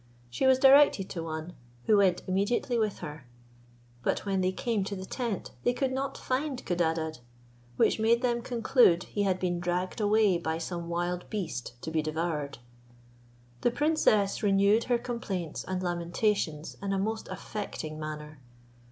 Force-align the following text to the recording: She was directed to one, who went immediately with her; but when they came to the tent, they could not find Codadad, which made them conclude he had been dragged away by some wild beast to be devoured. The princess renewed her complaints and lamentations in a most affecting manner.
She 0.31 0.47
was 0.47 0.57
directed 0.57 1.11
to 1.11 1.21
one, 1.21 1.53
who 1.83 1.97
went 1.97 2.23
immediately 2.25 2.79
with 2.79 2.97
her; 3.05 3.27
but 4.01 4.25
when 4.25 4.41
they 4.41 4.51
came 4.51 4.83
to 4.85 4.95
the 4.95 5.05
tent, 5.05 5.51
they 5.63 5.73
could 5.73 5.91
not 5.91 6.17
find 6.17 6.57
Codadad, 6.65 7.19
which 7.75 7.99
made 7.99 8.23
them 8.23 8.41
conclude 8.41 9.03
he 9.03 9.21
had 9.21 9.39
been 9.39 9.59
dragged 9.59 10.01
away 10.01 10.39
by 10.39 10.57
some 10.57 10.89
wild 10.89 11.29
beast 11.29 11.79
to 11.83 11.91
be 11.91 12.01
devoured. 12.01 12.57
The 13.61 13.69
princess 13.69 14.41
renewed 14.41 14.85
her 14.85 14.97
complaints 14.97 15.63
and 15.65 15.83
lamentations 15.83 16.77
in 16.81 16.93
a 16.93 16.97
most 16.97 17.27
affecting 17.29 17.99
manner. 17.99 18.39